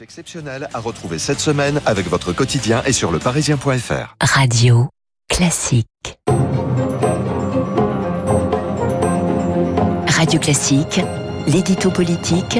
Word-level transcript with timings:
Exceptionnel 0.00 0.68
à 0.74 0.78
retrouver 0.78 1.18
cette 1.18 1.40
semaine 1.40 1.80
avec 1.86 2.06
votre 2.06 2.32
quotidien 2.32 2.82
et 2.86 2.92
sur 2.92 3.10
leparisien.fr. 3.10 4.14
Radio 4.20 4.88
classique. 5.28 5.86
Radio 10.06 10.38
classique, 10.38 11.00
l'édito 11.48 11.90
politique 11.90 12.58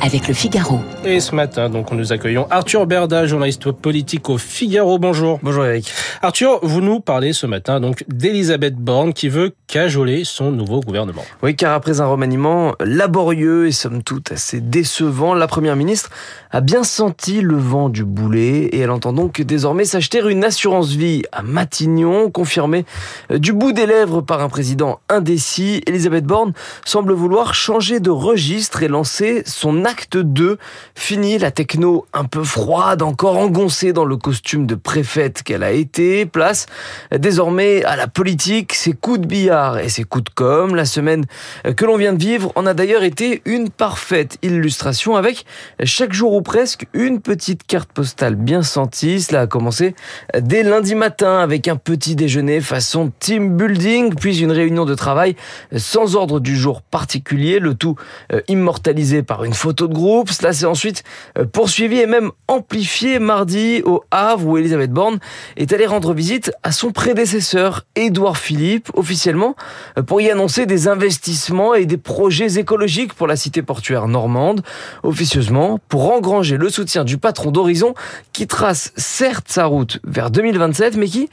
avec 0.00 0.28
le 0.28 0.34
Figaro. 0.34 0.80
Et 1.04 1.20
ce 1.20 1.34
matin, 1.34 1.68
donc, 1.68 1.90
nous 1.92 2.12
accueillons 2.12 2.46
Arthur 2.50 2.86
Berda, 2.86 3.26
journaliste 3.26 3.70
politique 3.70 4.28
au 4.30 4.38
Figaro. 4.38 4.98
Bonjour. 4.98 5.38
Bonjour 5.42 5.64
Eric. 5.64 5.92
Arthur, 6.22 6.58
vous 6.62 6.80
nous 6.80 7.00
parlez 7.00 7.32
ce 7.32 7.46
matin 7.46 7.80
donc 7.80 8.04
d'Elisabeth 8.08 8.76
Borne 8.76 9.12
qui 9.12 9.28
veut 9.28 9.52
cajoler 9.66 10.24
son 10.24 10.50
nouveau 10.50 10.80
gouvernement. 10.80 11.24
Oui, 11.42 11.54
car 11.54 11.74
après 11.74 12.00
un 12.00 12.06
remaniement 12.06 12.74
laborieux 12.80 13.66
et 13.66 13.72
somme 13.72 14.02
toute 14.02 14.32
assez 14.32 14.60
décevant, 14.60 15.34
la 15.34 15.46
première 15.46 15.76
ministre 15.76 16.10
a 16.50 16.60
bien 16.60 16.82
senti 16.82 17.40
le 17.40 17.56
vent 17.56 17.88
du 17.88 18.04
boulet 18.04 18.64
et 18.64 18.80
elle 18.80 18.90
entend 18.90 19.12
donc 19.12 19.40
désormais 19.40 19.84
s'acheter 19.84 20.20
une 20.28 20.44
assurance 20.44 20.90
vie 20.90 21.22
à 21.32 21.42
Matignon, 21.42 22.30
confirmée 22.30 22.84
du 23.30 23.52
bout 23.52 23.72
des 23.72 23.86
lèvres 23.86 24.20
par 24.20 24.40
un 24.40 24.48
président 24.48 25.00
indécis. 25.08 25.82
Elisabeth 25.86 26.24
Borne 26.24 26.52
semble 26.84 27.12
vouloir 27.12 27.54
changer 27.54 28.00
de 28.00 28.10
registre 28.10 28.82
et 28.82 28.88
lancer 28.88 29.42
son 29.46 29.84
acte 29.90 30.16
2. 30.16 30.56
Fini 30.94 31.36
la 31.38 31.50
techno 31.50 32.06
un 32.12 32.24
peu 32.24 32.44
froide, 32.44 33.02
encore 33.02 33.36
engoncée 33.36 33.92
dans 33.92 34.04
le 34.04 34.16
costume 34.16 34.64
de 34.64 34.76
préfète 34.76 35.42
qu'elle 35.42 35.64
a 35.64 35.72
été. 35.72 36.26
Place 36.26 36.66
désormais 37.10 37.82
à 37.84 37.96
la 37.96 38.06
politique, 38.06 38.72
ses 38.72 38.92
coups 38.92 39.18
de 39.18 39.26
billard 39.26 39.78
et 39.78 39.88
ses 39.88 40.04
coups 40.04 40.24
de 40.24 40.30
com. 40.30 40.76
La 40.76 40.84
semaine 40.84 41.24
que 41.76 41.84
l'on 41.84 41.96
vient 41.96 42.12
de 42.12 42.22
vivre 42.22 42.52
en 42.54 42.66
a 42.66 42.74
d'ailleurs 42.74 43.02
été 43.02 43.42
une 43.46 43.68
parfaite 43.68 44.38
illustration 44.42 45.16
avec 45.16 45.44
chaque 45.82 46.12
jour 46.12 46.34
ou 46.34 46.42
presque 46.42 46.86
une 46.92 47.20
petite 47.20 47.66
carte 47.66 47.90
postale 47.92 48.36
bien 48.36 48.62
sentie. 48.62 49.20
Cela 49.20 49.40
a 49.42 49.46
commencé 49.48 49.96
dès 50.38 50.62
lundi 50.62 50.94
matin 50.94 51.40
avec 51.40 51.66
un 51.66 51.76
petit 51.76 52.14
déjeuner 52.14 52.60
façon 52.60 53.10
team 53.18 53.56
building, 53.56 54.14
puis 54.14 54.38
une 54.38 54.52
réunion 54.52 54.84
de 54.84 54.94
travail 54.94 55.34
sans 55.76 56.14
ordre 56.14 56.38
du 56.38 56.56
jour 56.56 56.80
particulier, 56.80 57.58
le 57.58 57.74
tout 57.74 57.96
immortalisé 58.46 59.24
par 59.24 59.42
une 59.42 59.54
photo 59.54 59.79
de 59.88 59.94
groupe. 59.94 60.30
Cela 60.30 60.52
s'est 60.52 60.66
ensuite 60.66 61.02
euh, 61.38 61.44
poursuivi 61.44 61.98
et 61.98 62.06
même 62.06 62.30
amplifié 62.48 63.18
mardi 63.18 63.82
au 63.84 64.02
Havre 64.10 64.46
où 64.46 64.58
Elisabeth 64.58 64.90
Borne 64.92 65.18
est 65.56 65.72
allée 65.72 65.86
rendre 65.86 66.12
visite 66.12 66.52
à 66.62 66.72
son 66.72 66.92
prédécesseur 66.92 67.84
Édouard 67.96 68.36
Philippe 68.36 68.90
officiellement 68.94 69.56
euh, 69.98 70.02
pour 70.02 70.20
y 70.20 70.30
annoncer 70.30 70.66
des 70.66 70.88
investissements 70.88 71.74
et 71.74 71.86
des 71.86 71.96
projets 71.96 72.58
écologiques 72.58 73.14
pour 73.14 73.26
la 73.26 73.36
cité 73.36 73.62
portuaire 73.62 74.08
normande. 74.08 74.62
Officieusement 75.02 75.78
pour 75.88 76.12
engranger 76.12 76.56
le 76.56 76.68
soutien 76.68 77.04
du 77.04 77.18
patron 77.18 77.50
d'Horizon 77.50 77.94
qui 78.32 78.46
trace 78.46 78.92
certes 78.96 79.46
sa 79.48 79.66
route 79.66 79.98
vers 80.04 80.30
2027 80.30 80.96
mais 80.96 81.06
qui 81.06 81.28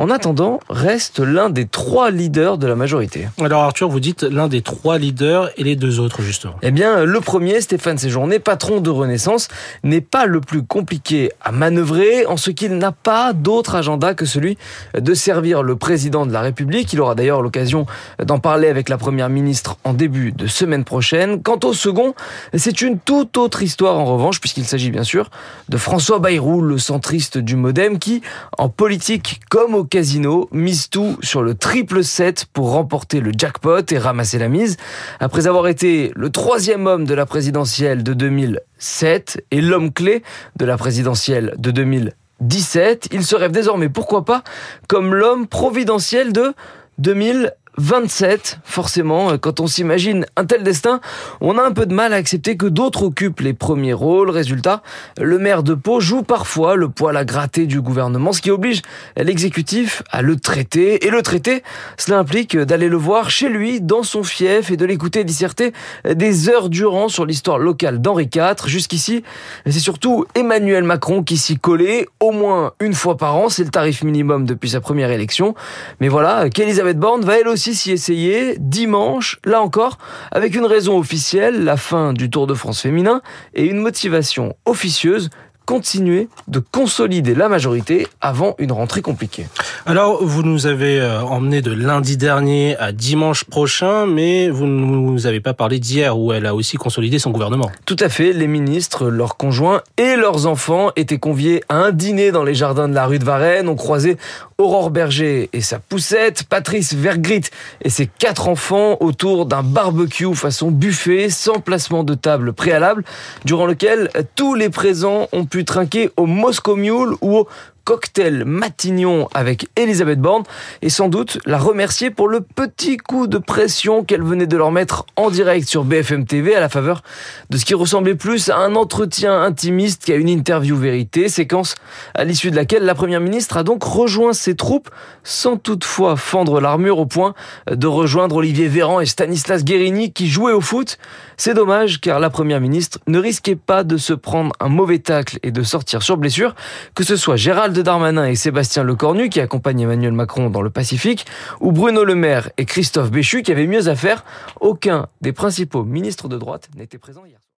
en 0.00 0.08
attendant, 0.08 0.60
reste 0.70 1.20
l'un 1.20 1.50
des 1.50 1.66
trois 1.66 2.10
leaders 2.10 2.56
de 2.56 2.66
la 2.66 2.74
majorité. 2.74 3.28
Alors 3.38 3.64
Arthur, 3.64 3.90
vous 3.90 4.00
dites 4.00 4.22
l'un 4.22 4.48
des 4.48 4.62
trois 4.62 4.96
leaders 4.96 5.50
et 5.58 5.62
les 5.62 5.76
deux 5.76 6.00
autres 6.00 6.22
justement. 6.22 6.54
Eh 6.62 6.70
bien, 6.70 7.04
le 7.04 7.20
premier, 7.20 7.60
Stéphane 7.60 7.98
Séjourné, 7.98 8.38
patron 8.38 8.80
de 8.80 8.88
Renaissance, 8.88 9.48
n'est 9.84 10.00
pas 10.00 10.24
le 10.24 10.40
plus 10.40 10.62
compliqué 10.62 11.30
à 11.42 11.52
manœuvrer 11.52 12.24
en 12.24 12.38
ce 12.38 12.50
qu'il 12.50 12.78
n'a 12.78 12.92
pas 12.92 13.34
d'autre 13.34 13.74
agenda 13.74 14.14
que 14.14 14.24
celui 14.24 14.56
de 14.98 15.12
servir 15.12 15.62
le 15.62 15.76
président 15.76 16.24
de 16.24 16.32
la 16.32 16.40
République. 16.40 16.90
Il 16.94 17.00
aura 17.02 17.14
d'ailleurs 17.14 17.42
l'occasion 17.42 17.84
d'en 18.24 18.38
parler 18.38 18.68
avec 18.68 18.88
la 18.88 18.96
première 18.96 19.28
ministre 19.28 19.76
en 19.84 19.92
début 19.92 20.32
de 20.32 20.46
semaine 20.46 20.84
prochaine. 20.84 21.42
Quant 21.42 21.60
au 21.64 21.74
second, 21.74 22.14
c'est 22.54 22.80
une 22.80 22.98
toute 22.98 23.36
autre 23.36 23.62
histoire 23.62 23.98
en 23.98 24.06
revanche, 24.06 24.40
puisqu'il 24.40 24.64
s'agit 24.64 24.90
bien 24.90 25.04
sûr 25.04 25.28
de 25.68 25.76
François 25.76 26.20
Bayrou, 26.20 26.62
le 26.62 26.78
centriste 26.78 27.36
du 27.36 27.56
Modem, 27.56 27.98
qui, 27.98 28.22
en 28.56 28.70
politique 28.70 29.40
comme 29.50 29.74
au 29.74 29.84
casino, 29.90 30.48
mise 30.52 30.88
tout 30.88 31.18
sur 31.20 31.42
le 31.42 31.54
triple 31.54 32.02
7 32.02 32.46
pour 32.52 32.70
remporter 32.70 33.20
le 33.20 33.32
jackpot 33.36 33.82
et 33.90 33.98
ramasser 33.98 34.38
la 34.38 34.48
mise. 34.48 34.78
Après 35.18 35.46
avoir 35.46 35.68
été 35.68 36.12
le 36.14 36.30
troisième 36.30 36.86
homme 36.86 37.04
de 37.04 37.12
la 37.12 37.26
présidentielle 37.26 38.02
de 38.02 38.14
2007 38.14 39.44
et 39.50 39.60
l'homme 39.60 39.92
clé 39.92 40.22
de 40.56 40.64
la 40.64 40.78
présidentielle 40.78 41.54
de 41.58 41.70
2017, 41.70 43.08
il 43.12 43.24
se 43.24 43.36
rêve 43.36 43.50
désormais, 43.50 43.90
pourquoi 43.90 44.24
pas, 44.24 44.42
comme 44.88 45.14
l'homme 45.14 45.46
providentiel 45.46 46.32
de 46.32 46.54
2000 46.98 47.52
27, 47.78 48.58
forcément, 48.64 49.38
quand 49.38 49.60
on 49.60 49.66
s'imagine 49.66 50.26
un 50.36 50.44
tel 50.44 50.62
destin, 50.62 51.00
on 51.40 51.56
a 51.56 51.62
un 51.62 51.70
peu 51.72 51.86
de 51.86 51.94
mal 51.94 52.12
à 52.12 52.16
accepter 52.16 52.56
que 52.56 52.66
d'autres 52.66 53.04
occupent 53.04 53.40
les 53.40 53.54
premiers 53.54 53.92
rôles. 53.92 54.30
Résultat, 54.30 54.82
le 55.20 55.38
maire 55.38 55.62
de 55.62 55.74
Pau 55.74 56.00
joue 56.00 56.22
parfois 56.22 56.76
le 56.76 56.88
poil 56.88 57.16
à 57.16 57.24
gratter 57.24 57.66
du 57.66 57.80
gouvernement, 57.80 58.32
ce 58.32 58.42
qui 58.42 58.50
oblige 58.50 58.82
l'exécutif 59.16 60.02
à 60.10 60.22
le 60.22 60.36
traiter. 60.36 61.06
Et 61.06 61.10
le 61.10 61.22
traiter, 61.22 61.62
cela 61.96 62.18
implique 62.18 62.56
d'aller 62.56 62.88
le 62.88 62.96
voir 62.96 63.30
chez 63.30 63.48
lui, 63.48 63.80
dans 63.80 64.02
son 64.02 64.22
fief, 64.22 64.70
et 64.70 64.76
de 64.76 64.84
l'écouter 64.84 65.24
disserter 65.24 65.72
des 66.04 66.48
heures 66.48 66.68
durant 66.68 67.08
sur 67.08 67.24
l'histoire 67.24 67.58
locale 67.58 68.00
d'Henri 68.00 68.28
IV. 68.34 68.66
Jusqu'ici, 68.66 69.22
c'est 69.64 69.80
surtout 69.80 70.26
Emmanuel 70.34 70.84
Macron 70.84 71.22
qui 71.22 71.36
s'y 71.36 71.58
collait, 71.58 72.08
au 72.18 72.32
moins 72.32 72.72
une 72.80 72.94
fois 72.94 73.16
par 73.16 73.36
an. 73.36 73.48
C'est 73.48 73.64
le 73.64 73.70
tarif 73.70 74.02
minimum 74.02 74.44
depuis 74.44 74.70
sa 74.70 74.80
première 74.80 75.10
élection. 75.10 75.54
Mais 76.00 76.08
voilà, 76.08 76.50
qu'Elisabeth 76.50 76.98
Borne 76.98 77.22
va 77.22 77.38
elle 77.38 77.48
aussi 77.48 77.59
s'y 77.60 77.92
essayer 77.92 78.56
dimanche, 78.58 79.38
là 79.44 79.60
encore, 79.60 79.98
avec 80.32 80.54
une 80.54 80.64
raison 80.64 80.98
officielle, 80.98 81.64
la 81.64 81.76
fin 81.76 82.12
du 82.12 82.30
Tour 82.30 82.46
de 82.46 82.54
France 82.54 82.80
féminin, 82.80 83.22
et 83.54 83.66
une 83.66 83.78
motivation 83.78 84.54
officieuse, 84.64 85.30
continuer 85.70 86.26
de 86.48 86.58
consolider 86.58 87.32
la 87.32 87.48
majorité 87.48 88.08
avant 88.20 88.56
une 88.58 88.72
rentrée 88.72 89.02
compliquée. 89.02 89.46
Alors, 89.86 90.18
vous 90.20 90.42
nous 90.42 90.66
avez 90.66 91.00
euh, 91.00 91.22
emmené 91.22 91.62
de 91.62 91.70
lundi 91.70 92.16
dernier 92.16 92.76
à 92.78 92.90
dimanche 92.90 93.44
prochain, 93.44 94.04
mais 94.04 94.50
vous 94.50 94.66
ne 94.66 94.84
nous 94.84 95.28
avez 95.28 95.38
pas 95.38 95.54
parlé 95.54 95.78
d'hier 95.78 96.18
où 96.18 96.32
elle 96.32 96.46
a 96.46 96.56
aussi 96.56 96.76
consolidé 96.76 97.20
son 97.20 97.30
gouvernement. 97.30 97.70
Tout 97.86 97.94
à 98.00 98.08
fait, 98.08 98.32
les 98.32 98.48
ministres, 98.48 99.06
leurs 99.06 99.36
conjoints 99.36 99.82
et 99.96 100.16
leurs 100.16 100.48
enfants 100.48 100.90
étaient 100.96 101.20
conviés 101.20 101.62
à 101.68 101.76
un 101.76 101.92
dîner 101.92 102.32
dans 102.32 102.42
les 102.42 102.56
jardins 102.56 102.88
de 102.88 102.94
la 102.94 103.06
rue 103.06 103.20
de 103.20 103.24
Varennes. 103.24 103.68
On 103.68 103.76
croisait 103.76 104.16
Aurore 104.58 104.90
Berger 104.90 105.50
et 105.52 105.60
sa 105.60 105.78
poussette, 105.78 106.42
Patrice 106.42 106.94
Vergrit 106.94 107.44
et 107.82 107.90
ses 107.90 108.08
quatre 108.08 108.48
enfants 108.48 108.96
autour 108.98 109.46
d'un 109.46 109.62
barbecue 109.62 110.34
façon 110.34 110.72
buffet 110.72 111.30
sans 111.30 111.60
placement 111.60 112.02
de 112.02 112.14
table 112.14 112.52
préalable, 112.52 113.04
durant 113.44 113.66
lequel 113.66 114.10
tous 114.34 114.54
les 114.54 114.68
présents 114.68 115.28
ont 115.32 115.44
pu 115.44 115.59
trinquer 115.64 116.10
au 116.16 116.26
Moscow 116.26 116.76
Mule 116.76 117.14
ou 117.20 117.38
au 117.38 117.48
cocktail 117.84 118.44
Matignon 118.44 119.28
avec 119.34 119.68
Elisabeth 119.76 120.20
Borne 120.20 120.44
et 120.82 120.90
sans 120.90 121.08
doute 121.08 121.38
la 121.46 121.58
remercier 121.58 122.10
pour 122.10 122.28
le 122.28 122.40
petit 122.40 122.96
coup 122.96 123.26
de 123.26 123.38
pression 123.38 124.04
qu'elle 124.04 124.22
venait 124.22 124.46
de 124.46 124.56
leur 124.56 124.72
mettre 124.72 125.06
en 125.16 125.30
direct 125.30 125.68
sur 125.68 125.84
BFM 125.84 126.26
TV 126.26 126.54
à 126.54 126.60
la 126.60 126.68
faveur 126.68 127.02
de 127.50 127.56
ce 127.56 127.64
qui 127.64 127.74
ressemblait 127.74 128.14
plus 128.14 128.50
à 128.50 128.58
un 128.58 128.74
entretien 128.76 129.42
intimiste 129.42 130.04
qu'à 130.04 130.16
une 130.16 130.28
interview 130.28 130.76
vérité, 130.76 131.28
séquence 131.28 131.74
à 132.14 132.24
l'issue 132.24 132.50
de 132.50 132.56
laquelle 132.56 132.84
la 132.84 132.94
première 132.94 133.20
ministre 133.20 133.56
a 133.56 133.62
donc 133.62 133.82
rejoint 133.82 134.32
ses 134.32 134.54
troupes 134.54 134.90
sans 135.24 135.56
toutefois 135.56 136.16
fendre 136.16 136.60
l'armure 136.60 136.98
au 136.98 137.06
point 137.06 137.34
de 137.70 137.86
rejoindre 137.86 138.36
Olivier 138.36 138.68
Véran 138.68 139.00
et 139.00 139.06
Stanislas 139.06 139.64
Guérini 139.64 140.12
qui 140.12 140.28
jouaient 140.28 140.52
au 140.52 140.60
foot. 140.60 140.98
C'est 141.36 141.54
dommage 141.54 142.00
car 142.00 142.20
la 142.20 142.30
première 142.30 142.60
ministre 142.60 142.98
ne 143.06 143.18
risquait 143.18 143.56
pas 143.56 143.84
de 143.84 143.96
se 143.96 144.12
prendre 144.12 144.52
un 144.60 144.68
mauvais 144.68 144.98
tacle 144.98 145.38
et 145.42 145.50
de 145.50 145.62
sortir 145.62 146.02
sur 146.02 146.16
blessure, 146.16 146.54
que 146.94 147.04
ce 147.04 147.16
soit 147.16 147.36
Darmanin 147.82 148.26
et 148.26 148.36
Sébastien 148.36 148.84
Lecornu 148.84 149.28
qui 149.28 149.40
accompagnent 149.40 149.80
Emmanuel 149.80 150.12
Macron 150.12 150.50
dans 150.50 150.62
le 150.62 150.70
Pacifique, 150.70 151.26
ou 151.60 151.72
Bruno 151.72 152.04
Le 152.04 152.14
Maire 152.14 152.50
et 152.58 152.64
Christophe 152.64 153.10
Béchu 153.10 153.42
qui 153.42 153.52
avaient 153.52 153.66
mieux 153.66 153.88
à 153.88 153.96
faire. 153.96 154.24
Aucun 154.60 155.08
des 155.20 155.32
principaux 155.32 155.84
ministres 155.84 156.28
de 156.28 156.38
droite 156.38 156.68
n'était 156.76 156.98
présent 156.98 157.24
hier. 157.24 157.40